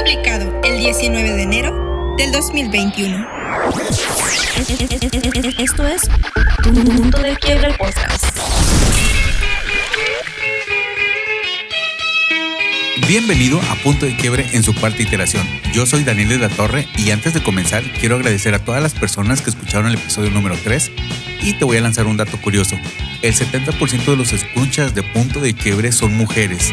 [0.00, 3.26] publicado el 19 de enero del 2021.
[5.58, 6.02] Esto es
[6.62, 8.24] Punto de Quiebre Podcast.
[13.06, 15.46] Bienvenido a Punto de Quiebre en su cuarta iteración.
[15.74, 18.94] Yo soy Daniel de la Torre y antes de comenzar quiero agradecer a todas las
[18.94, 20.92] personas que escucharon el episodio número 3
[21.42, 22.78] y te voy a lanzar un dato curioso.
[23.20, 26.72] El 70% de los escuchas de Punto de Quiebre son mujeres.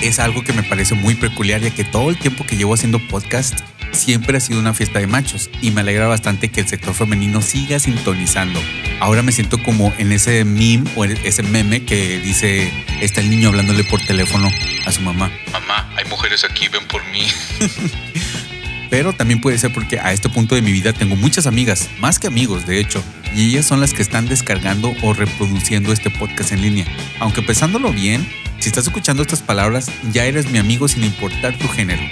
[0.00, 3.00] Es algo que me parece muy peculiar ya que todo el tiempo que llevo haciendo
[3.08, 3.58] podcast
[3.90, 7.42] siempre ha sido una fiesta de machos y me alegra bastante que el sector femenino
[7.42, 8.60] siga sintonizando.
[9.00, 13.48] Ahora me siento como en ese meme o ese meme que dice, está el niño
[13.48, 14.48] hablándole por teléfono
[14.86, 15.32] a su mamá.
[15.52, 17.26] Mamá, hay mujeres aquí, ven por mí.
[18.90, 22.18] Pero también puede ser porque a este punto de mi vida tengo muchas amigas, más
[22.18, 23.02] que amigos de hecho,
[23.34, 26.86] y ellas son las que están descargando o reproduciendo este podcast en línea.
[27.18, 28.26] Aunque pensándolo bien,
[28.58, 32.02] si estás escuchando estas palabras, ya eres mi amigo sin importar tu género.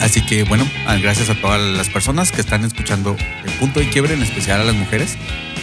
[0.00, 3.88] Así que bueno, ah, gracias a todas las personas que están escuchando el punto de
[3.88, 5.16] quiebre, en especial a las mujeres.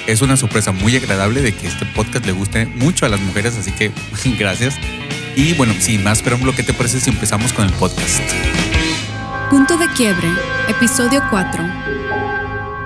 [0.07, 3.57] Es una sorpresa muy agradable de que este podcast le guste mucho a las mujeres,
[3.57, 3.91] así que
[4.39, 4.75] gracias.
[5.35, 8.21] Y bueno, sin más lo ¿qué te parece si empezamos con el podcast?
[9.49, 10.27] Punto de quiebre,
[10.67, 11.63] episodio 4.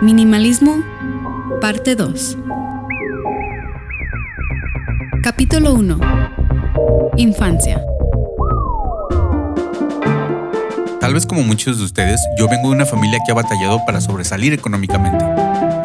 [0.02, 0.84] Minimalismo,
[1.62, 2.38] parte 2.
[5.22, 6.25] Capítulo 1.
[7.18, 7.82] Infancia.
[11.00, 14.02] Tal vez como muchos de ustedes, yo vengo de una familia que ha batallado para
[14.02, 15.24] sobresalir económicamente.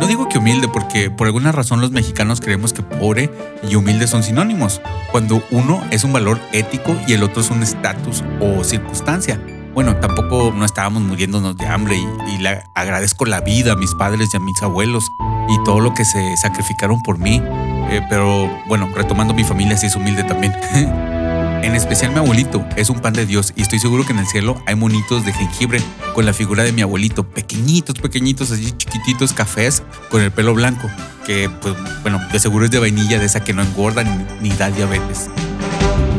[0.01, 3.31] No digo que humilde porque por alguna razón los mexicanos creemos que pobre
[3.63, 4.81] y humilde son sinónimos,
[5.13, 9.41] cuando uno es un valor ético y el otro es un estatus o circunstancia.
[9.75, 14.31] Bueno, tampoco no estábamos muriéndonos de hambre y, le agradezco la vida a mis padres
[14.33, 15.05] y a mis abuelos
[15.49, 17.43] y todo lo que se sacrificaron por mí.
[17.91, 20.53] Eh, pero bueno, retomando mi familia sí es humilde también.
[21.63, 24.27] En especial mi abuelito, es un pan de Dios y estoy seguro que en el
[24.27, 25.79] cielo hay monitos de jengibre
[26.15, 30.89] con la figura de mi abuelito, pequeñitos, pequeñitos, así chiquititos, cafés, con el pelo blanco,
[31.27, 34.57] que pues bueno, de seguro es de vainilla, de esa que no engorda ni, ni
[34.57, 35.29] da diabetes.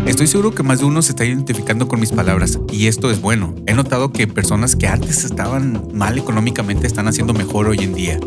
[0.06, 3.22] Estoy seguro que más de uno se está identificando con mis palabras y esto es
[3.22, 3.56] bueno.
[3.68, 8.20] He notado que personas que antes estaban mal económicamente están haciendo mejor hoy en día.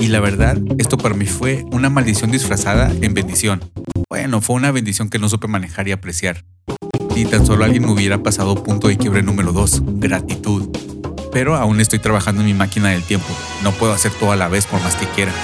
[0.00, 3.62] Y la verdad, esto para mí fue una maldición disfrazada en bendición.
[4.10, 6.44] Bueno, fue una bendición que no supe manejar y apreciar.
[7.14, 10.68] Si tan solo alguien me hubiera pasado punto de quiebre número 2, gratitud.
[11.32, 13.28] Pero aún estoy trabajando en mi máquina del tiempo.
[13.62, 15.32] No puedo hacer todo a la vez por más que quiera.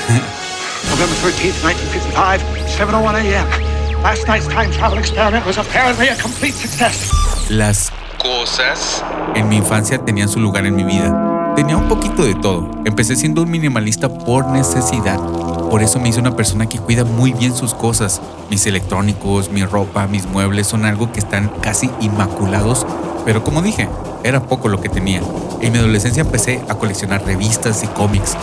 [4.02, 4.04] November 13 1955, 7:01 a.m.
[4.04, 7.10] Last night's time travel experiment was apparently a complete success.
[7.50, 9.04] Las cosas
[9.34, 11.54] en mi infancia tenían su lugar en mi vida.
[11.56, 12.70] Tenía un poquito de todo.
[12.84, 15.18] Empecé siendo un minimalista por necesidad
[15.70, 18.22] por eso me hice una persona que cuida muy bien sus cosas.
[18.48, 22.86] Mis electrónicos, mi ropa, mis muebles son algo que están casi inmaculados.
[23.26, 23.86] Pero como dije,
[24.24, 25.22] era poco lo que tenía.
[25.60, 28.36] En mi adolescencia empecé a coleccionar revistas y cómics.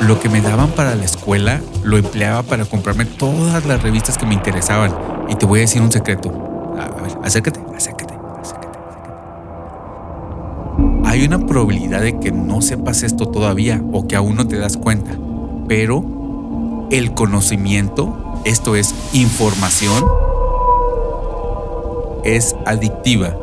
[0.00, 4.26] Lo que me daban para la escuela lo empleaba para comprarme todas las revistas que
[4.26, 4.94] me interesaban.
[5.28, 6.30] Y te voy a decir un secreto.
[6.78, 8.78] A ver, acércate, acércate, acércate, acércate.
[11.04, 14.76] Hay una probabilidad de que no sepas esto todavía o que aún no te das
[14.76, 15.10] cuenta.
[15.66, 16.04] Pero
[16.90, 20.04] el conocimiento, esto es información,
[22.24, 23.36] es adictiva.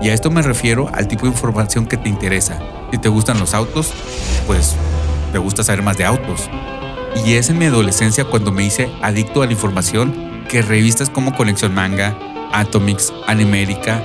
[0.00, 2.58] Y a esto me refiero al tipo de información que te interesa.
[2.92, 3.92] Si te gustan los autos,
[4.46, 4.76] pues
[5.32, 6.48] te gusta saber más de autos.
[7.24, 11.34] Y es en mi adolescencia cuando me hice adicto a la información que revistas como
[11.34, 12.16] Conexión Manga,
[12.52, 14.02] Atomics, Animérica,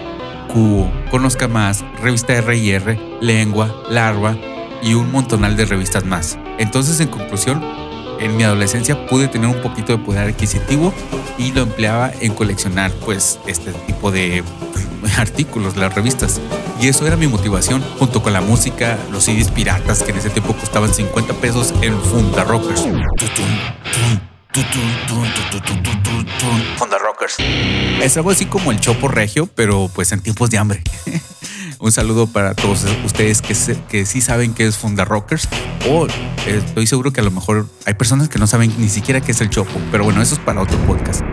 [0.51, 4.35] Cubo, Conozca Más, Revista R&R, Lengua, Larva
[4.81, 6.37] y un montonal de revistas más.
[6.57, 7.63] Entonces, en conclusión,
[8.19, 10.93] en mi adolescencia pude tener un poquito de poder adquisitivo
[11.37, 14.43] y lo empleaba en coleccionar pues este tipo de
[15.17, 16.41] artículos, las revistas.
[16.79, 20.29] Y eso era mi motivación, junto con la música, los CDs piratas que en ese
[20.29, 22.81] tiempo costaban 50 pesos en Funda Rockers.
[26.77, 27.37] Funda Rockers.
[28.01, 30.83] Es algo así como el Chopo Regio, pero pues en tiempos de hambre.
[31.79, 33.55] Un saludo para todos ustedes que,
[33.89, 35.49] que sí saben qué es Funda Rockers.
[35.89, 36.07] O
[36.47, 39.41] estoy seguro que a lo mejor hay personas que no saben ni siquiera qué es
[39.41, 39.81] el Chopo.
[39.91, 41.23] Pero bueno, eso es para otro podcast.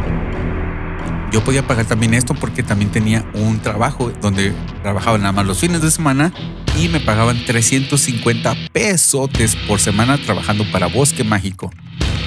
[1.32, 5.60] Yo podía pagar también esto porque también tenía un trabajo donde trabajaba nada más los
[5.60, 6.32] fines de semana
[6.76, 9.30] y me pagaban 350 pesos
[9.68, 11.70] por semana trabajando para Bosque Mágico.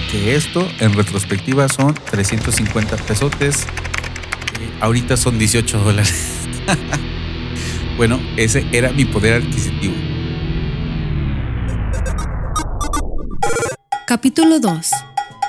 [0.10, 3.66] Que esto en retrospectiva son 350 pesotes.
[4.80, 6.40] ahorita son 18 dólares.
[7.96, 9.94] Bueno, ese era mi poder adquisitivo.
[14.08, 14.92] Capítulo 2.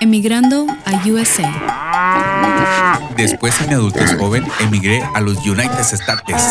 [0.00, 1.93] Emigrando a USA.
[3.16, 6.42] Después, en mi adultez joven, emigré a los United States.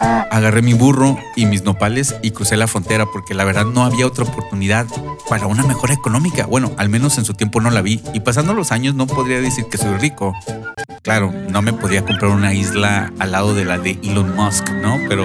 [0.00, 4.06] Agarré mi burro y mis nopales y crucé la frontera porque la verdad no había
[4.06, 4.86] otra oportunidad
[5.28, 6.46] para una mejora económica.
[6.46, 8.02] Bueno, al menos en su tiempo no la vi.
[8.12, 10.34] Y pasando los años no podría decir que soy rico.
[11.02, 14.98] Claro, no me podía comprar una isla al lado de la de Elon Musk, ¿no?
[15.08, 15.24] Pero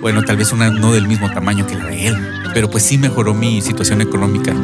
[0.00, 2.42] bueno, tal vez una no del mismo tamaño que la de él.
[2.54, 4.54] Pero pues sí mejoró mi situación económica.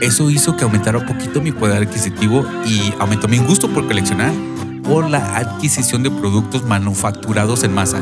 [0.00, 4.32] Eso hizo que aumentara un poquito mi poder adquisitivo y aumentó mi gusto por coleccionar
[4.90, 8.00] por la adquisición de productos manufacturados en masa.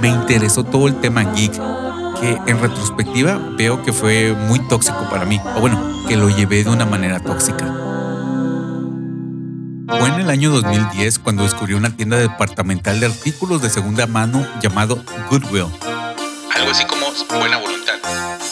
[0.00, 1.52] Me interesó todo el tema geek,
[2.20, 6.64] que en retrospectiva veo que fue muy tóxico para mí, o bueno, que lo llevé
[6.64, 7.72] de una manera tóxica.
[9.86, 14.44] Fue en el año 2010 cuando descubrí una tienda departamental de artículos de segunda mano
[14.60, 15.66] llamado Goodwill.
[16.56, 17.06] Algo así como
[17.38, 17.94] buena voluntad.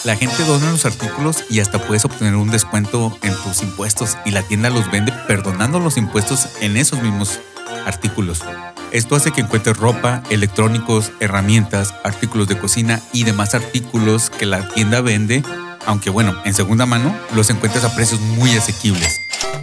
[0.02, 4.31] La gente dona los artículos y hasta puedes obtener un descuento en tus impuestos y
[4.31, 7.38] la tienda los vende perdonando los impuestos en esos mismos
[7.85, 8.41] artículos.
[8.93, 14.67] Esto hace que encuentres ropa, electrónicos, herramientas, artículos de cocina y demás artículos que la
[14.69, 15.43] tienda vende,
[15.85, 19.20] aunque bueno, en segunda mano los encuentras a precios muy asequibles.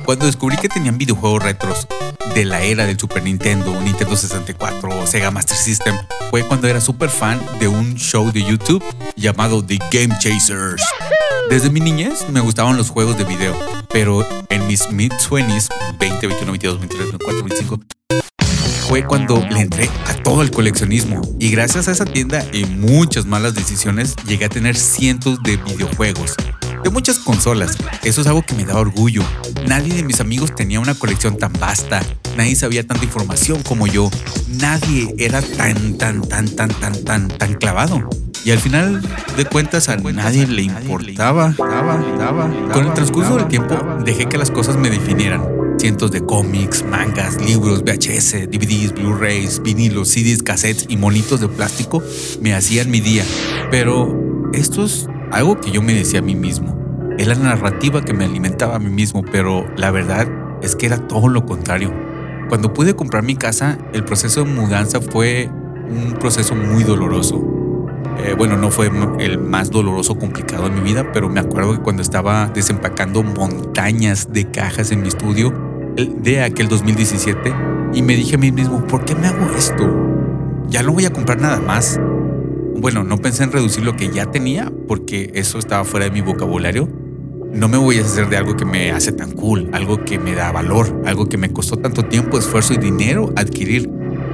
[0.07, 1.85] Cuando descubrí que tenían videojuegos retros
[2.33, 5.97] de la era del Super Nintendo, Nintendo 64 o Sega Master System,
[6.29, 8.81] fue cuando era súper fan de un show de YouTube
[9.17, 10.81] llamado The Game Chasers.
[11.49, 13.53] Desde mi niñez me gustaban los juegos de video,
[13.89, 15.67] pero en mis mid-20s,
[15.99, 17.79] 20, 21, 22, 23, 24, 25,
[18.87, 23.25] fue cuando le entré a todo el coleccionismo y gracias a esa tienda y muchas
[23.25, 26.37] malas decisiones llegué a tener cientos de videojuegos
[26.83, 27.77] de muchas consolas.
[28.03, 29.23] Eso es algo que me da orgullo.
[29.65, 32.01] Nadie de mis amigos tenía una colección tan vasta.
[32.35, 34.09] Nadie sabía tanta información como yo.
[34.47, 38.07] Nadie era tan, tan, tan, tan, tan, tan, tan clavado.
[38.45, 39.01] Y al final
[39.35, 41.53] de cuentas a nadie le importaba.
[42.71, 43.75] Con el transcurso del tiempo
[44.05, 45.43] dejé que las cosas me definieran.
[45.79, 52.01] Cientos de cómics, mangas, libros, VHS, DVDs, Blu-rays, vinilos, CDs, cassettes y monitos de plástico
[52.41, 53.23] me hacían mi día.
[53.69, 56.77] Pero esto es algo que yo me decía a mí mismo.
[57.17, 60.27] Es la narrativa que me alimentaba a mí mismo, pero la verdad
[60.61, 61.93] es que era todo lo contrario.
[62.49, 65.49] Cuando pude comprar mi casa, el proceso de mudanza fue
[65.89, 67.43] un proceso muy doloroso.
[68.19, 68.89] Eh, bueno, no fue
[69.19, 74.31] el más doloroso complicado en mi vida, pero me acuerdo que cuando estaba desempacando montañas
[74.31, 75.53] de cajas en mi estudio
[75.95, 77.53] de aquel 2017
[77.93, 79.87] y me dije a mí mismo, ¿por qué me hago esto?
[80.67, 81.99] Ya no voy a comprar nada más.
[82.79, 86.21] Bueno, no pensé en reducir lo que ya tenía porque eso estaba fuera de mi
[86.21, 86.87] vocabulario.
[87.51, 90.35] No me voy a hacer de algo que me hace tan cool, algo que me
[90.35, 93.89] da valor, algo que me costó tanto tiempo, esfuerzo y dinero adquirir.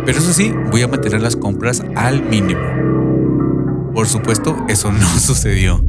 [0.06, 3.94] Pero eso sí, voy a mantener las compras al mínimo.
[3.94, 5.82] Por supuesto, eso no sucedió.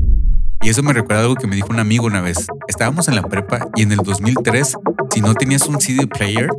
[0.63, 2.47] Y eso me recuerda algo que me dijo un amigo una vez.
[2.69, 4.77] Estábamos en la prepa y en el 2003,
[5.13, 6.51] si no tenías un CD player,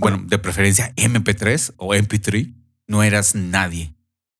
[0.00, 2.54] bueno, de preferencia MP3 o MP3,
[2.86, 3.93] no eras nadie.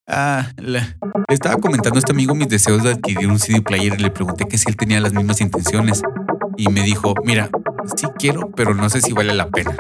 [0.06, 0.82] Ah, le
[1.28, 4.44] estaba comentando a este amigo mis deseos de adquirir un CD player y le pregunté
[4.46, 6.02] que si él tenía las mismas intenciones.
[6.56, 7.48] Y me dijo, mira,
[7.96, 9.74] sí quiero, pero no sé si vale la pena.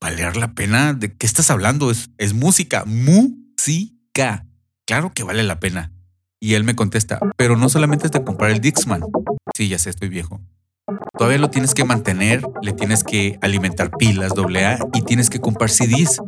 [0.00, 0.92] ¿Valer la pena?
[0.92, 1.90] ¿De qué estás hablando?
[1.90, 4.46] Es, es música, música.
[4.86, 5.92] Claro que vale la pena.
[6.38, 9.02] Y él me contesta, pero no solamente es de comprar el Dixman.
[9.56, 10.40] Sí, ya sé, estoy viejo.
[11.16, 15.70] Todavía lo tienes que mantener, le tienes que alimentar pilas AA y tienes que comprar
[15.70, 16.20] CDs.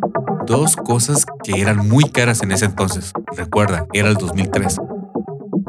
[0.46, 3.12] Dos cosas que eran muy caras en ese entonces.
[3.37, 4.78] Recuerda, era el 2003.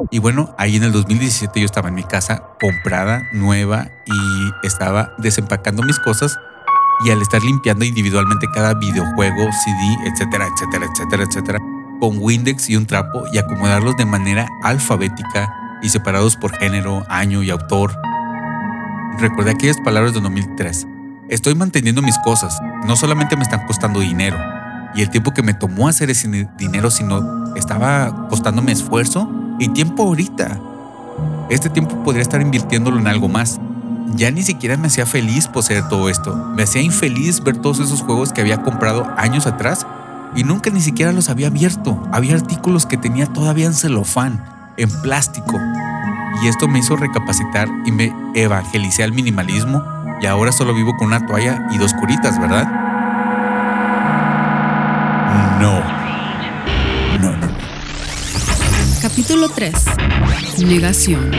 [0.09, 5.13] Y bueno, ahí en el 2017 yo estaba en mi casa comprada, nueva y estaba
[5.17, 6.37] desempacando mis cosas
[7.05, 11.59] y al estar limpiando individualmente cada videojuego, CD, etcétera, etcétera, etcétera, etcétera,
[11.99, 17.43] con Windex y un trapo y acomodarlos de manera alfabética y separados por género, año
[17.43, 17.93] y autor.
[19.19, 20.87] Recordé aquellas palabras de 2003.
[21.29, 24.37] Estoy manteniendo mis cosas, no solamente me están costando dinero,
[24.95, 30.03] y el tiempo que me tomó hacer ese dinero, sino estaba costándome esfuerzo y tiempo
[30.03, 30.59] ahorita.
[31.49, 33.59] Este tiempo podría estar invirtiéndolo en algo más.
[34.15, 36.35] Ya ni siquiera me hacía feliz poseer todo esto.
[36.55, 39.85] Me hacía infeliz ver todos esos juegos que había comprado años atrás
[40.35, 42.01] y nunca ni siquiera los había abierto.
[42.11, 44.43] Había artículos que tenía todavía en celofán,
[44.77, 45.59] en plástico.
[46.41, 49.83] Y esto me hizo recapacitar y me evangelicé al minimalismo
[50.21, 52.84] y ahora solo vivo con una toalla y dos curitas, ¿verdad?
[55.59, 55.79] No.
[57.19, 57.47] No, no.
[59.01, 59.73] Capítulo 3.
[60.65, 61.31] Negación.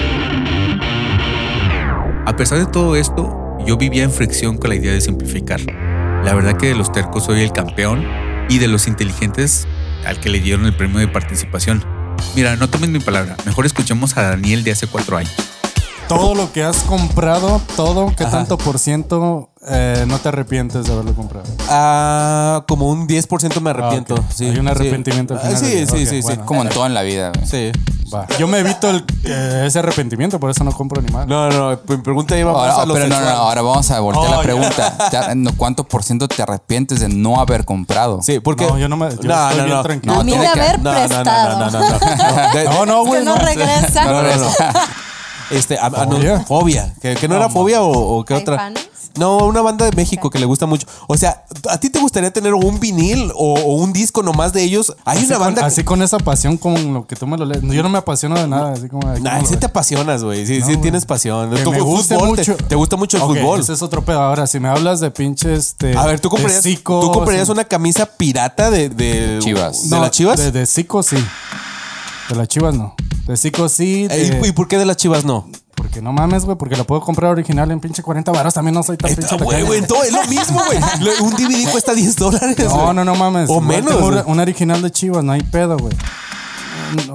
[2.24, 5.60] A pesar de todo esto, yo vivía en fricción con la idea de simplificar.
[6.24, 8.04] La verdad que de los tercos soy el campeón
[8.48, 9.66] y de los inteligentes
[10.06, 11.84] al que le dieron el premio de participación.
[12.34, 15.34] Mira, no tomen mi palabra, mejor escuchemos a Daniel de hace cuatro años.
[16.08, 20.92] Todo lo que has comprado, todo, ¿qué tanto por ciento eh, no te arrepientes de
[20.92, 21.46] haberlo comprado.
[21.68, 24.14] Ah, como un 10% me arrepiento.
[24.16, 24.32] Ah, ok.
[24.34, 24.70] sí, Hay un sí.
[24.70, 26.36] arrepentimiento al Ah, final Sí, sí, sí, sí.
[26.44, 27.46] Como en todo en la vida, güey.
[27.46, 27.72] Sí.
[28.14, 28.24] Va.
[28.38, 31.26] Yo me evito el, eh, ese arrepentimiento, por eso no compro ni más.
[31.26, 34.26] No, no, mi pregunta iba Ahora, a lo pero no, no, ahora vamos a voltear
[34.28, 34.96] Oh, la pregunta.
[35.34, 38.22] No, ¿Cuánto por ciento te arrepientes de no haber comprado?
[38.22, 38.64] Sí, porque.
[38.64, 39.82] No, yo no me- yo no, estoy no, bien no.
[39.82, 40.14] tranquilo.
[40.14, 41.58] No, a mí tiene de que- haber No, no, no, prestado.
[41.58, 41.88] no, no, no, no.
[41.88, 43.24] No, no, que güey.
[43.24, 43.44] no no.
[43.44, 44.04] regresa.
[44.04, 44.50] No, no, no.
[45.50, 46.92] Este, a- a- no, ¿Fobia?
[47.00, 48.56] ¿Que, que no, era fobia o, o qué otra?
[48.56, 48.88] ¿Caifanes?
[49.16, 50.86] No, una banda de México que le gusta mucho.
[51.08, 54.62] O sea, ¿a ti te gustaría tener un vinil o, o un disco nomás de
[54.62, 54.94] ellos?
[55.04, 57.36] Hay Así una con, banda que- así con esa pasión con lo que tú me
[57.36, 57.62] lo lees.
[57.62, 58.72] Yo no me apasiono de nada.
[58.72, 59.60] Así como, de- Nah, ¿cómo lo sí ves?
[59.60, 60.46] te apasionas, güey.
[60.46, 61.50] Sí, No, sí tienes pasión.
[61.50, 62.16] Que Tú, me fútbol, te-
[62.50, 62.56] mucho.
[62.56, 63.60] Te, gusta mucho el fútbol.
[63.60, 64.20] Ese es otro pedo.
[64.20, 65.58] Ahora, si me hablas de pinches.
[65.66, 67.52] Este, A ver, ¿tú comprarías, Zico, ¿tú comprarías sí.
[67.52, 69.84] una camisa pirata de, de Chivas.
[69.90, 70.38] ¿De No, las chivas?
[70.38, 71.16] De, de Zico sí.
[72.28, 72.94] De las chivas no.
[73.26, 74.06] De Zico sí.
[74.08, 75.48] De- ¿Y por qué de las chivas no?
[75.96, 78.52] Porque no mames, güey, porque la puedo comprar original en pinche 40 baros.
[78.52, 80.78] También no soy tan pinche Güey, güey, todo es lo mismo, güey.
[81.00, 82.54] Lo- Un DVD cuesta 10 dólares.
[82.58, 83.48] No, no, no mames.
[83.48, 83.94] O menos.
[84.26, 85.94] un original de Chivas, no hay pedo, güey.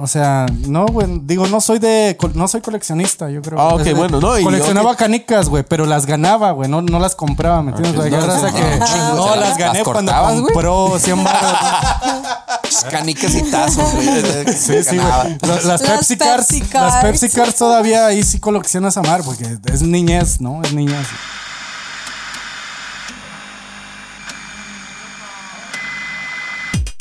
[0.00, 1.06] O sea, no, güey.
[1.22, 2.18] Digo, no soy de.
[2.34, 3.60] No soy coleccionista, yo creo.
[3.60, 6.68] Ah, ok, bueno, no, y Coleccionaba canicas, güey, pero las ganaba, güey.
[6.68, 7.94] No, no las compraba, ¿me entiendes?
[7.94, 8.12] güey?
[8.12, 8.78] Hay no, sí, que.
[8.80, 9.14] no.
[9.14, 11.52] No, ¿Las gané cuando cortabas, compró 100 baros.
[12.90, 14.08] Canicas y tazos, güey.
[14.56, 15.38] Sí, sí, güey.
[15.42, 16.46] Las, las Las Pepsi Cars.
[16.46, 17.20] Pepsi Las Cards.
[17.20, 20.62] Pepsi Cars todavía ahí sí coleccionas a mar, porque es niñez, ¿no?
[20.62, 21.06] Es niñez.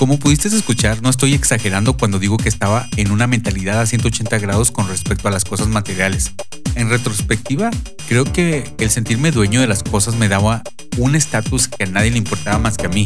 [0.01, 4.39] Como pudiste escuchar, no estoy exagerando cuando digo que estaba en una mentalidad a 180
[4.39, 6.31] grados con respecto a las cosas materiales.
[6.73, 7.69] En retrospectiva,
[8.07, 10.63] creo que el sentirme dueño de las cosas me daba
[10.97, 13.05] un estatus que a nadie le importaba más que a mí.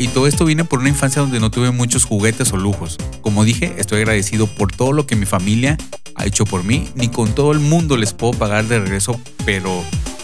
[0.00, 2.96] Y todo esto viene por una infancia donde no tuve muchos juguetes o lujos.
[3.20, 5.76] Como dije, estoy agradecido por todo lo que mi familia
[6.14, 6.88] ha hecho por mí.
[6.94, 9.82] Ni con todo el mundo les puedo pagar de regreso, pero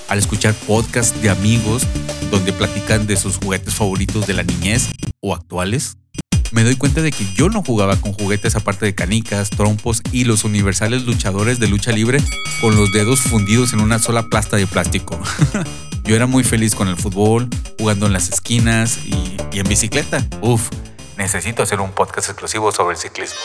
[0.09, 1.83] al escuchar podcasts de amigos
[2.31, 4.91] donde platican de sus juguetes favoritos de la niñez
[5.21, 5.97] o actuales,
[6.53, 10.23] me doy cuenta de que yo no jugaba con juguetes aparte de canicas, trompos y
[10.23, 12.23] los universales luchadores de lucha libre
[12.61, 15.19] con los dedos fundidos en una sola plasta de plástico.
[16.05, 20.23] yo era muy feliz con el fútbol, jugando en las esquinas y, y en bicicleta.
[20.43, 20.69] Uf,
[21.17, 23.39] necesito hacer un podcast exclusivo sobre el ciclismo.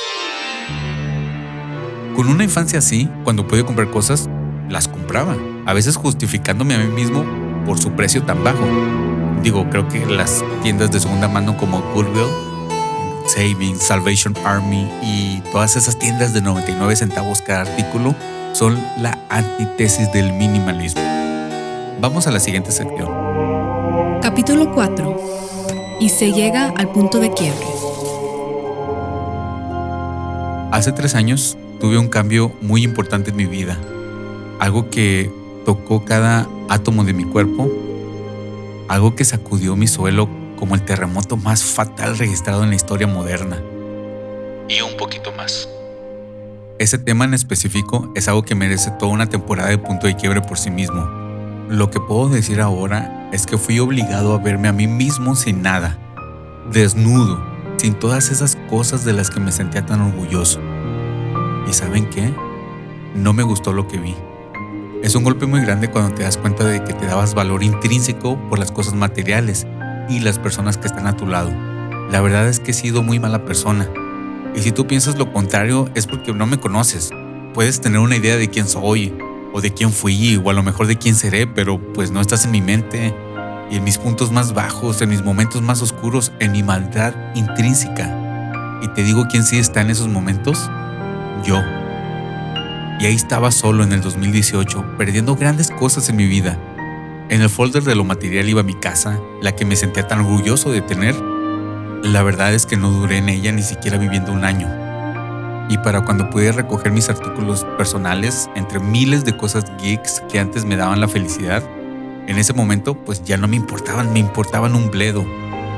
[2.16, 4.30] Con una infancia así, cuando pude comprar cosas,
[4.68, 7.26] las compraba, a veces justificándome a mí mismo
[7.66, 8.68] por su precio tan bajo.
[9.42, 12.28] Digo, creo que las tiendas de segunda mano como Goodwill,
[13.26, 18.16] Savings, Salvation Army y todas esas tiendas de 99 centavos cada artículo
[18.52, 21.29] son la antítesis del minimalismo.
[22.02, 23.10] Vamos a la siguiente sección.
[24.22, 25.98] Capítulo 4.
[26.00, 27.66] Y se llega al punto de quiebre.
[30.72, 33.78] Hace tres años tuve un cambio muy importante en mi vida.
[34.60, 35.30] Algo que
[35.66, 37.70] tocó cada átomo de mi cuerpo.
[38.88, 43.62] Algo que sacudió mi suelo como el terremoto más fatal registrado en la historia moderna.
[44.70, 45.68] Y un poquito más.
[46.78, 50.40] Ese tema en específico es algo que merece toda una temporada de punto de quiebre
[50.40, 51.19] por sí mismo.
[51.70, 55.62] Lo que puedo decir ahora es que fui obligado a verme a mí mismo sin
[55.62, 56.00] nada,
[56.74, 57.40] desnudo,
[57.78, 60.60] sin todas esas cosas de las que me sentía tan orgulloso.
[61.70, 62.34] ¿Y saben qué?
[63.14, 64.16] No me gustó lo que vi.
[65.04, 68.40] Es un golpe muy grande cuando te das cuenta de que te dabas valor intrínseco
[68.50, 69.68] por las cosas materiales
[70.10, 71.52] y las personas que están a tu lado.
[72.10, 73.88] La verdad es que he sido muy mala persona.
[74.56, 77.12] Y si tú piensas lo contrario es porque no me conoces.
[77.54, 79.14] Puedes tener una idea de quién soy,
[79.54, 82.46] o de quién fui, o a lo mejor de quién seré, pero pues no estás
[82.46, 83.14] en mi mente.
[83.72, 88.80] Y en mis puntos más bajos, en mis momentos más oscuros, en mi maldad intrínseca.
[88.82, 90.70] Y te digo quién sí está en esos momentos.
[91.44, 91.62] Yo.
[93.00, 96.58] Y ahí estaba solo en el 2018, perdiendo grandes cosas en mi vida.
[97.30, 100.72] En el folder de lo material iba mi casa, la que me sentía tan orgulloso
[100.72, 101.16] de tener.
[102.04, 104.89] La verdad es que no duré en ella ni siquiera viviendo un año.
[105.70, 110.66] Y para cuando pude recoger mis artículos personales entre miles de cosas geeks que antes
[110.66, 111.64] me daban la felicidad,
[112.28, 115.24] en ese momento pues ya no me importaban, me importaban un bledo.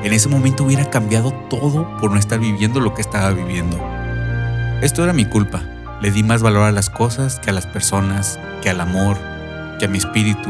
[0.04, 3.78] En ese momento hubiera cambiado todo por no estar viviendo lo que estaba viviendo.
[4.82, 5.62] Esto era mi culpa.
[6.02, 9.18] Le di más valor a las cosas que a las personas, que al amor,
[9.78, 10.50] que a mi espíritu,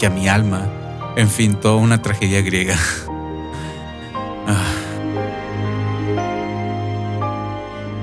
[0.00, 0.66] que a mi alma.
[1.14, 2.76] En fin, toda una tragedia griega.
[4.50, 4.77] Ah.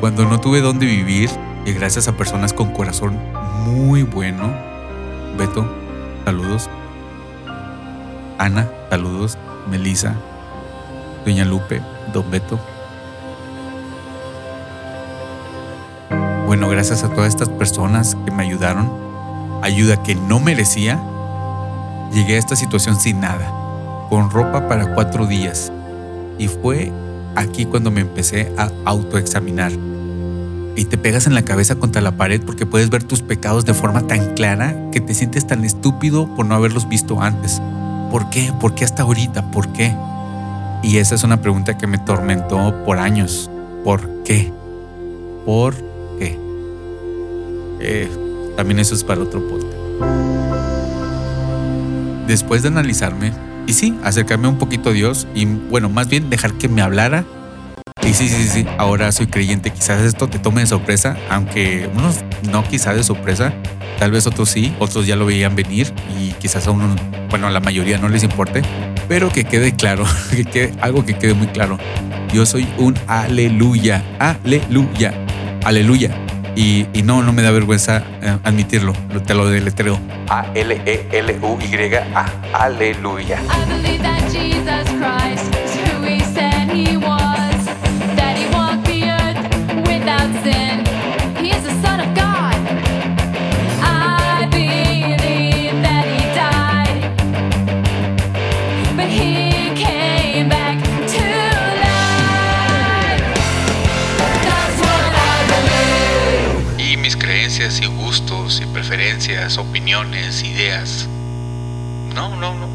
[0.05, 1.31] Cuando no tuve dónde vivir,
[1.65, 3.17] y gracias a personas con corazón
[3.65, 4.53] muy bueno,
[5.35, 5.67] Beto,
[6.23, 6.69] saludos.
[8.37, 9.35] Ana, saludos.
[9.67, 10.13] Melissa,
[11.25, 11.81] Doña Lupe,
[12.13, 12.59] Don Beto.
[16.45, 18.91] Bueno, gracias a todas estas personas que me ayudaron,
[19.63, 21.01] ayuda que no merecía,
[22.13, 23.51] Llegué a esta situación sin nada,
[24.11, 25.71] con ropa para cuatro días.
[26.37, 26.93] Y fue
[27.35, 29.94] aquí cuando me empecé a autoexaminar.
[30.75, 33.73] Y te pegas en la cabeza contra la pared porque puedes ver tus pecados de
[33.73, 37.61] forma tan clara que te sientes tan estúpido por no haberlos visto antes.
[38.11, 38.51] ¿Por qué?
[38.59, 39.51] ¿Por qué hasta ahorita?
[39.51, 39.95] ¿Por qué?
[40.83, 43.49] Y esa es una pregunta que me tormentó por años.
[43.83, 44.51] ¿Por qué?
[45.45, 45.75] ¿Por
[46.19, 46.37] qué?
[47.79, 48.09] Eh,
[48.57, 49.73] también eso es para otro podcast.
[52.27, 53.31] Después de analizarme,
[53.67, 57.25] y sí, acercarme un poquito a Dios y bueno, más bien dejar que me hablara.
[58.05, 59.71] Y sí, sí, sí, ahora soy creyente.
[59.71, 63.51] Quizás esto te tome de sorpresa, aunque unos no quizás de sorpresa,
[63.97, 66.95] tal vez otros sí, otros ya lo veían venir y quizás a uno,
[67.31, 68.61] bueno, a la mayoría no les importe,
[69.07, 70.05] pero que quede claro,
[70.51, 71.79] que algo que quede muy claro.
[72.31, 75.13] Yo soy un aleluya, aleluya,
[75.63, 76.11] aleluya.
[76.55, 78.93] Y, y no, no me da vergüenza eh, admitirlo,
[79.25, 79.99] te lo deletreo.
[80.29, 83.39] A-L-E-L-U-Y-A, aleluya.
[84.37, 85.64] I
[107.81, 111.07] y gustos y preferencias, opiniones, ideas.
[112.13, 112.67] No, no, no.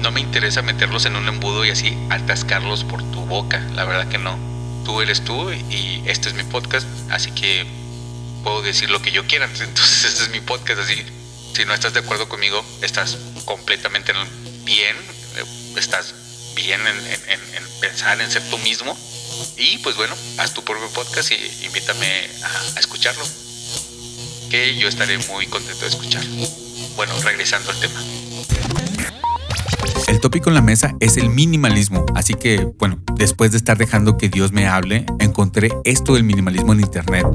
[0.00, 3.60] No me interesa meterlos en un embudo y así atascarlos por tu boca.
[3.74, 4.36] La verdad que no.
[4.84, 7.64] Tú eres tú y este es mi podcast, así que
[8.42, 9.44] puedo decir lo que yo quiera.
[9.60, 11.02] Entonces este es mi podcast, así.
[11.54, 14.12] Si no estás de acuerdo conmigo, estás completamente
[14.64, 14.96] bien.
[15.36, 15.44] eh,
[15.76, 16.14] Estás
[16.54, 18.96] bien en, en- en- en pensar en ser tú mismo.
[19.56, 22.06] Y pues bueno, haz tu propio podcast y invítame
[22.44, 23.24] a, a escucharlo.
[24.52, 26.46] Que yo estaré muy contento de escucharlo.
[26.94, 27.98] Bueno, regresando al tema.
[30.08, 34.18] El tópico en la mesa es el minimalismo, así que, bueno, después de estar dejando
[34.18, 37.26] que Dios me hable, encontré esto del minimalismo en internet.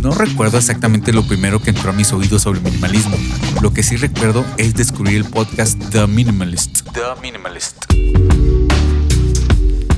[0.00, 3.16] No recuerdo exactamente lo primero que entró a mis oídos sobre el minimalismo.
[3.60, 6.82] Lo que sí recuerdo es descubrir el podcast The Minimalist.
[6.92, 7.84] The Minimalist.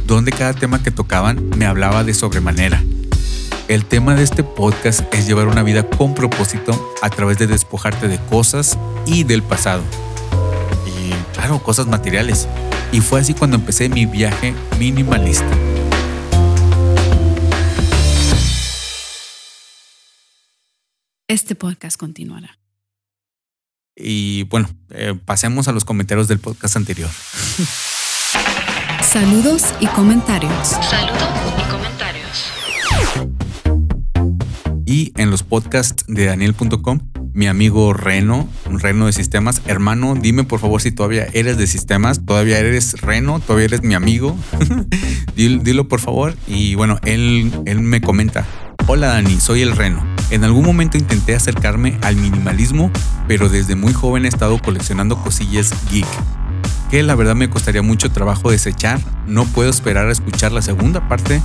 [0.06, 2.82] Donde cada tema que tocaban me hablaba de sobremanera.
[3.68, 8.06] El tema de este podcast es llevar una vida con propósito a través de despojarte
[8.06, 9.82] de cosas y del pasado.
[10.86, 12.46] Y claro, cosas materiales.
[12.92, 15.50] Y fue así cuando empecé mi viaje minimalista.
[21.26, 22.60] Este podcast continuará.
[23.96, 27.10] Y bueno, eh, pasemos a los comentarios del podcast anterior.
[29.02, 30.68] Saludos y comentarios.
[30.68, 31.45] Saludos
[34.88, 37.00] Y en los podcasts de Daniel.com,
[37.34, 42.24] mi amigo Reno, Reno de Sistemas, hermano, dime por favor si todavía eres de Sistemas,
[42.24, 44.36] todavía eres Reno, todavía eres mi amigo.
[45.36, 46.34] Dil- Dilo por favor.
[46.46, 48.46] Y bueno, él, él me comenta,
[48.86, 50.06] hola Dani, soy el Reno.
[50.30, 52.90] En algún momento intenté acercarme al minimalismo,
[53.26, 56.06] pero desde muy joven he estado coleccionando cosillas geek
[56.90, 59.00] que la verdad me costaría mucho trabajo desechar.
[59.26, 61.40] No puedo esperar a escuchar la segunda parte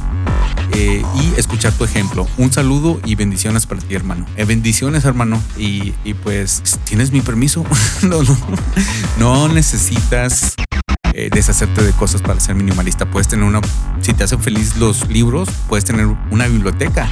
[0.73, 2.27] eh, y escuchar tu ejemplo.
[2.37, 4.25] Un saludo y bendiciones para ti, hermano.
[4.37, 5.41] Eh, bendiciones, hermano.
[5.57, 7.65] Y, y pues, ¿tienes mi permiso?
[8.03, 8.37] no, no.
[9.17, 10.55] No necesitas
[11.13, 13.05] eh, deshacerte de cosas para ser minimalista.
[13.05, 13.61] Puedes tener una.
[14.01, 17.09] Si te hacen feliz los libros, puedes tener una biblioteca.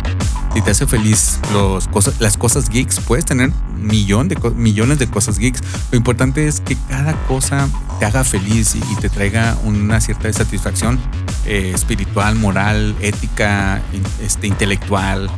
[0.54, 5.08] Si te hace feliz los cosas, las cosas geeks, puedes tener millón de millones de
[5.08, 5.62] cosas geeks.
[5.92, 11.00] Lo importante es que cada cosa te haga feliz y, te traiga una cierta satisfacción
[11.46, 13.82] eh, espiritual, moral, ética,
[14.22, 15.30] este, intelectual.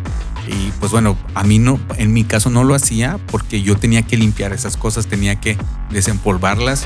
[0.48, 4.02] Y pues bueno, a mí no, en mi caso no lo hacía porque yo tenía
[4.02, 5.58] que limpiar esas cosas, tenía que
[5.92, 6.86] desempolvarlas.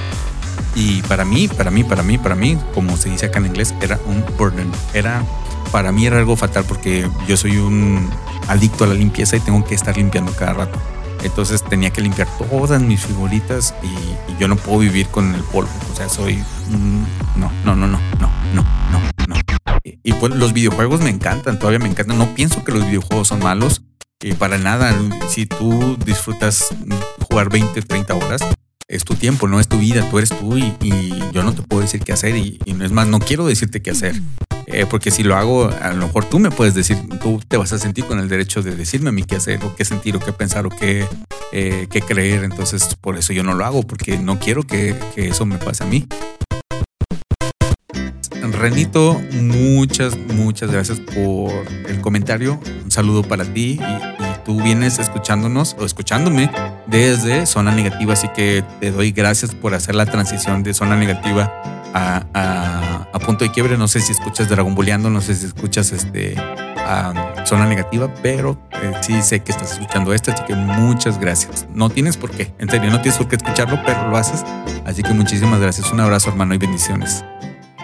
[0.75, 3.73] Y para mí, para mí, para mí, para mí, como se dice acá en inglés,
[3.81, 4.71] era un burden.
[4.93, 5.23] Era,
[5.71, 8.09] para mí era algo fatal porque yo soy un
[8.47, 10.79] adicto a la limpieza y tengo que estar limpiando cada rato.
[11.23, 15.41] Entonces tenía que limpiar todas mis figuritas y, y yo no puedo vivir con el
[15.41, 15.71] polvo.
[15.91, 16.43] O sea, soy...
[17.35, 19.35] no, no, no, no, no, no, no, no.
[19.83, 22.17] Y, y pues los videojuegos me encantan, todavía me encantan.
[22.17, 23.81] No pienso que los videojuegos son malos.
[24.21, 24.95] Eh, para nada,
[25.29, 26.73] si tú disfrutas
[27.27, 28.41] jugar 20, 30 horas,
[28.87, 31.61] es tu tiempo, no es tu vida, tú eres tú y, y yo no te
[31.61, 34.15] puedo decir qué hacer y, y no es más, no quiero decirte qué hacer.
[34.67, 37.71] Eh, porque si lo hago, a lo mejor tú me puedes decir, tú te vas
[37.71, 40.19] a sentir con el derecho de decirme a mí qué hacer o qué sentir o
[40.19, 41.07] qué pensar o qué,
[41.51, 42.43] eh, qué creer.
[42.43, 45.83] Entonces, por eso yo no lo hago, porque no quiero que, que eso me pase
[45.83, 46.07] a mí.
[48.51, 51.51] Renito, muchas, muchas gracias por
[51.87, 52.59] el comentario.
[52.83, 56.49] Un saludo para ti y tú vienes escuchándonos o escuchándome
[56.87, 61.51] desde Zona Negativa, así que te doy gracias por hacer la transición de Zona Negativa
[61.93, 63.75] a, a- Punto de Quiebre.
[63.75, 66.35] No sé si escuchas Dragon Boleando, no sé si escuchas este
[67.45, 71.65] Zona Negativa, pero eh, sí sé que estás escuchando esto, así que muchas gracias.
[71.73, 74.43] No tienes por qué, en serio, no tienes por qué escucharlo, pero lo haces.
[74.85, 75.91] Así que muchísimas gracias.
[75.91, 77.25] Un abrazo, hermano, y bendiciones.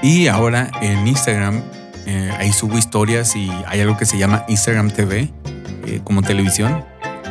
[0.03, 1.63] Y ahora en Instagram,
[2.05, 5.33] eh, ahí subo historias y hay algo que se llama Instagram TV,
[5.87, 6.83] eh, como televisión.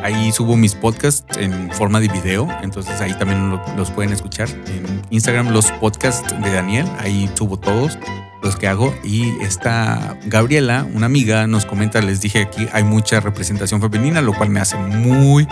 [0.03, 4.49] Ahí subo mis podcasts en forma de video, entonces ahí también lo- los pueden escuchar.
[4.49, 7.99] En Instagram los podcasts de Daniel, ahí subo todos
[8.43, 8.95] los que hago.
[9.05, 14.33] Y esta Gabriela, una amiga, nos comenta, les dije aquí hay mucha representación femenina, lo
[14.33, 15.47] cual me hace muy,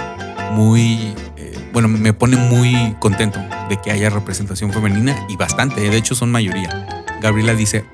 [0.53, 5.91] muy, eh, bueno, me pone muy contento de que haya representación femenina y bastante, eh,
[5.91, 7.05] de hecho son mayoría.
[7.21, 7.85] Gabriela dice,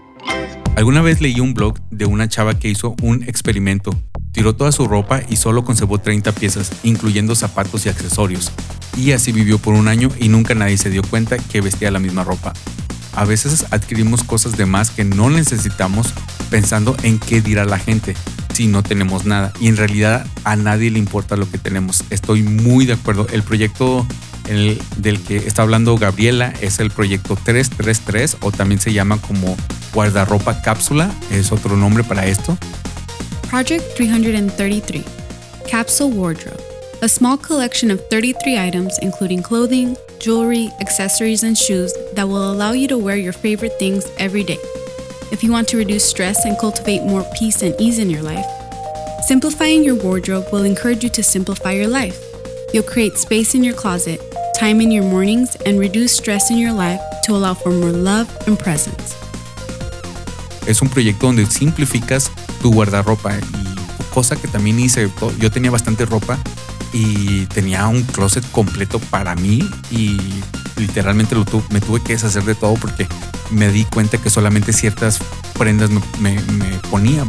[0.77, 3.91] alguna vez leí un blog de una chava que hizo un experimento.
[4.35, 8.51] Tiró toda su ropa y solo conservó 30 piezas, incluyendo zapatos y accesorios.
[8.97, 12.01] Y así vivió por un año y nunca nadie se dio cuenta que vestía la
[12.01, 12.53] misma ropa.
[13.15, 16.09] A veces adquirimos cosas de más que no necesitamos
[16.51, 18.17] pensando en qué dirá la gente
[18.53, 19.53] si no tenemos nada.
[19.61, 22.03] Y en realidad a nadie le importa lo que tenemos.
[22.11, 23.29] Estoy muy de acuerdo.
[23.33, 24.05] El proyecto
[24.49, 29.57] el- del que está hablando Gabriela es el proyecto 333 o también se llama como
[29.93, 31.09] guardarropa cápsula.
[31.31, 32.59] Es otro nombre para esto.
[33.55, 35.05] Project 333
[35.69, 36.61] Capsule Wardrobe.
[37.03, 42.73] A small collection of 33 items, including clothing, jewelry, accessories, and shoes, that will allow
[42.73, 44.59] you to wear your favorite things every day.
[45.31, 48.45] If you want to reduce stress and cultivate more peace and ease in your life,
[49.25, 52.21] simplifying your wardrobe will encourage you to simplify your life.
[52.73, 54.21] You'll create space in your closet,
[54.57, 58.29] time in your mornings, and reduce stress in your life to allow for more love
[58.49, 59.15] and presence.
[60.67, 62.31] es un proyecto donde simplificas
[62.65, 66.39] tu guardarropa y cosa que también hice, yo tenía bastante ropa
[66.95, 70.19] y tenía un closet completo para mí y
[70.79, 73.07] literalmente lo tu- me tuve que deshacer de todo porque
[73.51, 75.19] me di cuenta que solamente ciertas
[75.59, 76.41] prendas me, me-
[76.91, 77.27] ponía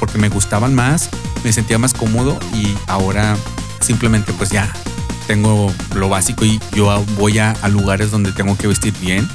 [0.00, 1.10] porque me gustaban más,
[1.44, 3.36] me sentía más cómodo y ahora
[3.80, 4.72] simplemente pues ya
[5.26, 9.28] tengo lo básico y yo voy a lugares donde tengo que vestir bien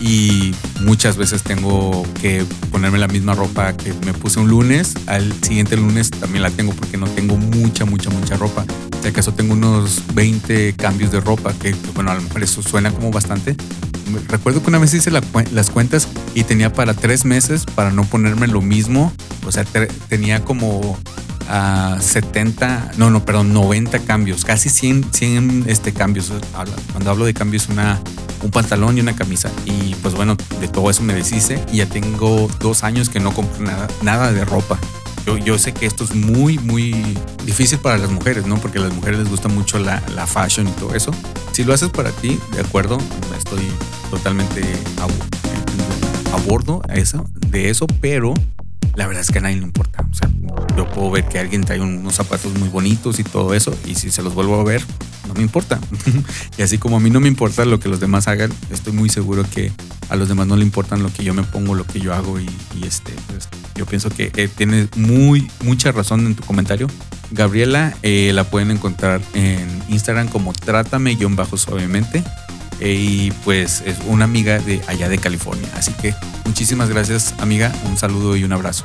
[0.00, 5.32] y muchas veces tengo que ponerme la misma ropa que me puse un lunes, al
[5.42, 8.64] siguiente lunes también la tengo porque no tengo mucha, mucha, mucha ropa.
[9.02, 12.90] Si acaso tengo unos 20 cambios de ropa, que bueno, a lo mejor eso suena
[12.90, 13.56] como bastante.
[14.28, 18.04] Recuerdo que una vez hice la las cuentas y tenía para tres meses para no
[18.04, 19.12] ponerme lo mismo.
[19.46, 20.98] O sea, te- tenía como
[21.48, 26.32] a 70, no, no, perdón, 90 cambios, casi 100, 100 este, cambios.
[26.92, 28.00] Cuando hablo de cambios, una,
[28.42, 29.50] un pantalón y una camisa.
[29.64, 33.32] Y pues bueno, de todo eso me deshice y ya tengo dos años que no
[33.32, 34.78] compro nada, nada de ropa.
[35.26, 36.94] Yo, yo sé que esto es muy, muy
[37.44, 38.58] difícil para las mujeres, ¿no?
[38.58, 41.10] Porque a las mujeres les gusta mucho la, la fashion y todo eso.
[41.52, 42.98] Si lo haces para ti, de acuerdo,
[43.36, 43.66] estoy
[44.10, 44.62] totalmente
[45.00, 48.34] a, bordo a eso, de eso, pero
[48.96, 50.04] la verdad es que a nadie le importa.
[50.10, 50.28] O sea,
[50.76, 54.10] yo puedo ver que alguien trae unos zapatos muy bonitos y todo eso, y si
[54.10, 54.82] se los vuelvo a ver,
[55.28, 55.78] no me importa.
[56.58, 59.08] y así como a mí no me importa lo que los demás hagan, estoy muy
[59.08, 59.70] seguro que
[60.08, 62.40] a los demás no le importan lo que yo me pongo, lo que yo hago,
[62.40, 66.88] y, y este, pues, yo pienso que eh, tienes muy, mucha razón en tu comentario.
[67.32, 72.24] Gabriela eh, la pueden encontrar en Instagram como trátame-suavemente.
[72.80, 75.68] Eh, y pues es una amiga de allá de California.
[75.76, 78.84] Así que muchísimas gracias amiga, un saludo y un abrazo.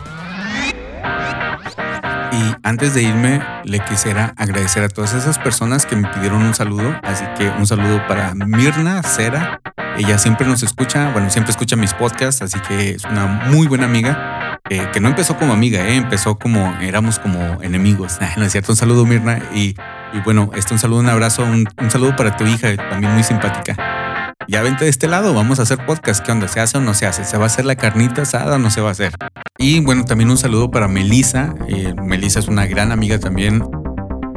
[2.34, 6.54] Y antes de irme, le quisiera agradecer a todas esas personas que me pidieron un
[6.54, 6.96] saludo.
[7.04, 9.60] Así que un saludo para Mirna Cera.
[9.98, 13.86] Ella siempre nos escucha, bueno, siempre escucha mis podcasts, así que es una muy buena
[13.86, 14.51] amiga.
[14.72, 18.20] Eh, que no empezó como amiga, eh, empezó como, éramos como enemigos.
[18.38, 19.44] Es cierto, un saludo Mirna.
[19.54, 19.76] Y,
[20.24, 24.34] bueno, este un saludo, un abrazo, un, saludo para tu hija, también muy simpática.
[24.48, 26.26] Ya vente de este lado, vamos a hacer podcast.
[26.26, 26.48] ¿Qué onda?
[26.48, 27.26] ¿Se hace o no se hace?
[27.26, 29.14] ¿Se va a hacer la carnita asada o no se va a hacer?
[29.58, 31.54] Y bueno, también un saludo para Melissa.
[31.68, 33.66] Eh, Melissa es una gran amiga también.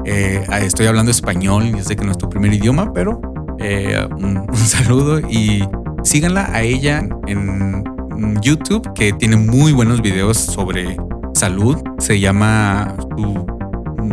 [0.04, 3.20] Eh, estoy hablando español, yo sé que no es tu primer idioma, pero
[3.60, 5.64] un, un saludo y
[6.02, 7.93] síganla a ella en
[8.42, 10.96] YouTube, que tiene muy buenos videos sobre
[11.34, 11.76] salud.
[11.98, 13.46] Se llama, su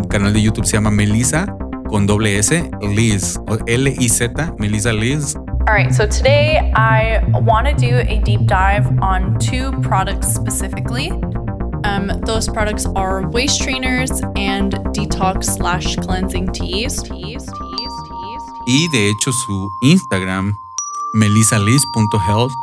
[0.10, 1.46] canal de YouTube se llama Melissa
[1.90, 5.36] con doble S, Liz, L-I-Z, Melissa Liz.
[5.68, 11.12] All right, so today I want to do a deep dive on two products specifically.
[11.84, 17.04] Um, those products are waist trainers and detox slash cleansing teas.
[17.04, 18.44] Teas, teas, teas.
[18.68, 20.56] Y de hecho su Instagram,
[21.14, 22.54] melissaliz.health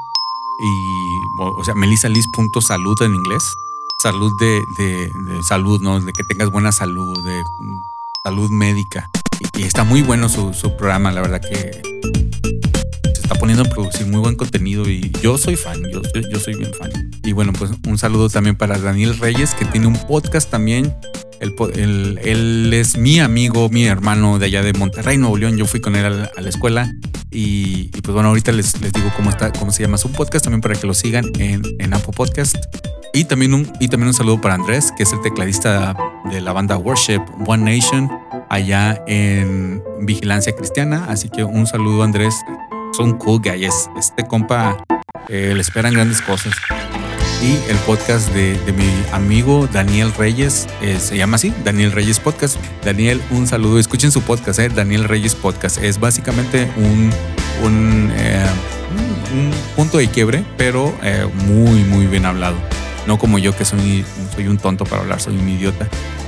[0.61, 3.43] y, o sea, melissaliz.salud en inglés.
[4.03, 6.01] salud de, de- de salud, ¿no?
[6.01, 7.43] De que tengas buena salud, de
[8.25, 9.09] salud médica.
[9.41, 11.81] Y, y está muy bueno su, su programa, la verdad que
[13.15, 16.01] se está poniendo a producir muy buen contenido y yo soy fan, yo,
[16.33, 16.91] yo, soy bien fan.
[17.25, 20.95] Y bueno, pues un saludo también para Daniel Reyes, que tiene un podcast también.
[21.41, 25.57] Él, él- él es mi amigo, mi hermano de allá de Monterrey, Nuevo León.
[25.57, 26.93] Yo fui con él a la, a la escuela.
[27.31, 30.45] Y, y pues bueno, ahorita les, les digo cómo está, cómo se llama su podcast
[30.45, 32.57] también para que lo sigan en, en Apple Podcast.
[33.13, 35.97] Y también, un, y también un saludo para Andrés, que es el tecladista
[36.31, 38.11] de la banda Worship One Nation,
[38.51, 41.07] allá en Vigilancia Cristiana.
[41.09, 42.35] Así que un saludo, Andrés.
[42.97, 43.91] Son cool guys.
[43.99, 44.83] Este compa
[45.29, 46.55] eh, le esperan grandes cosas.
[47.41, 52.19] Y el podcast de, de mi amigo Daniel Reyes eh, se llama así, Daniel Reyes
[52.19, 52.57] Podcast.
[52.85, 53.79] Daniel, un saludo.
[53.79, 55.79] Escuchen su podcast, eh, Daniel Reyes Podcast.
[55.79, 57.11] Es básicamente un,
[57.65, 58.45] un, eh,
[59.33, 60.93] un- un punto de quiebre, pero
[61.47, 62.57] muy, muy bien hablado.
[63.07, 65.87] No como yo que soy, soy un tonto para hablar, soy un idiota.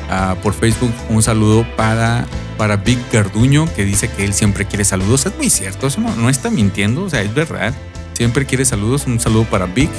[0.08, 2.24] Ah, por Facebook, un saludo para,
[2.56, 5.26] para Vic Garduño, que dice que él siempre quiere saludos.
[5.26, 7.74] Es muy cierto, eso no, no está mintiendo, o sea, es verdad.
[8.14, 9.06] Siempre quiere saludos.
[9.06, 9.90] Un saludo para Vic.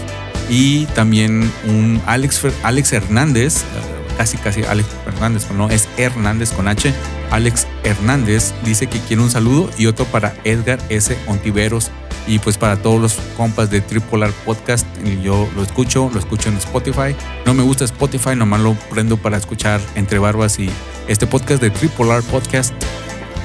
[0.49, 6.51] Y también un Alex, Alex Hernández, eh, casi casi Alex Hernández, pero no, es Hernández
[6.51, 6.93] con H.
[7.31, 11.17] Alex Hernández dice que quiere un saludo y otro para Edgar S.
[11.27, 11.91] Ontiveros.
[12.27, 14.85] Y pues para todos los compas de Tripolar Podcast,
[15.23, 17.15] yo lo escucho, lo escucho en Spotify.
[17.45, 20.69] No me gusta Spotify, nomás lo prendo para escuchar entre barbas y
[21.07, 22.73] este podcast de Tripolar Podcast.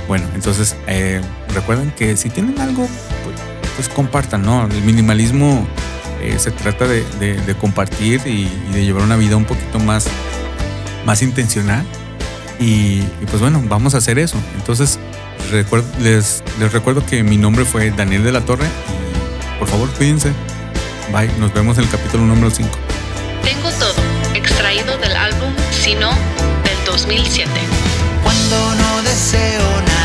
[0.08, 1.20] Bueno, entonces eh,
[1.54, 2.86] recuerden que si tienen algo,
[3.24, 3.36] pues,
[3.76, 4.66] pues compartan, ¿no?
[4.66, 5.66] El minimalismo
[6.26, 8.30] eh, se trata de, de- de compartir y,
[8.68, 10.06] y de llevar una vida un poquito más,
[11.04, 11.84] más intencional.
[12.58, 12.64] Y,
[13.00, 14.36] y, pues bueno, vamos a hacer eso.
[14.56, 14.98] Entonces,
[16.00, 20.32] les, les recuerdo que mi nombre fue Daniel de la Torre y por favor cuídense.
[21.12, 22.68] Bye, nos vemos en el capítulo número 5.
[23.44, 23.94] Tengo todo,
[24.34, 27.48] extraído del álbum Sino del 2007.
[28.24, 29.95] Cuando no deseo nada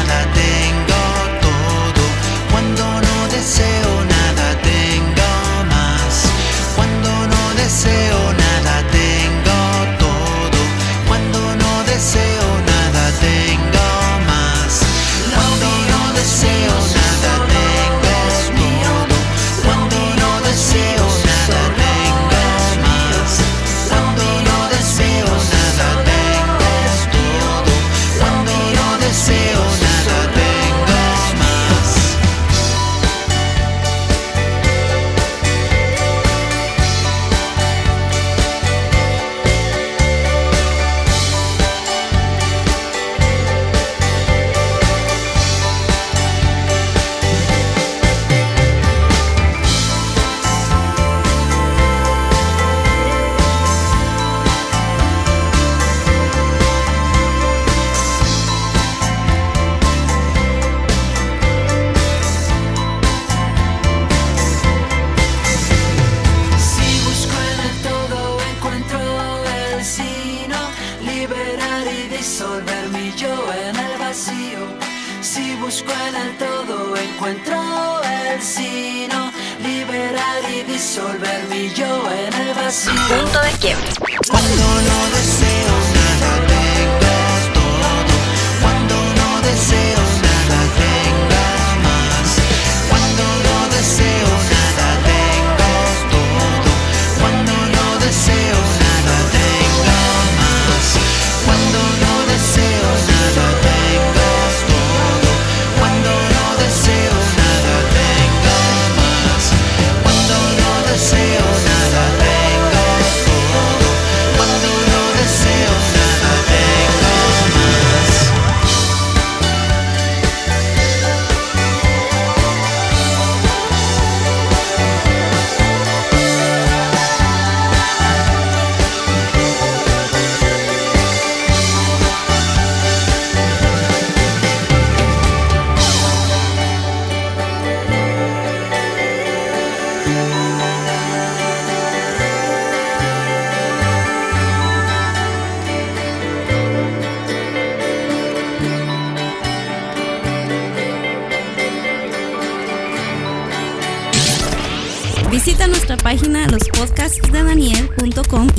[82.71, 84.00] 本当だっけ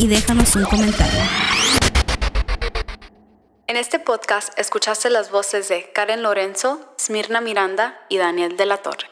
[0.03, 1.21] y déjanos un comentario.
[3.69, 8.79] En este podcast escuchaste las voces de Karen Lorenzo, Smirna Miranda y Daniel de la
[8.79, 9.12] Torre.